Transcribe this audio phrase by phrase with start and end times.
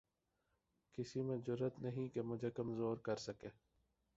[0.97, 3.49] کسی میں جرات نہیں کہ مجھے کمزور کر سکے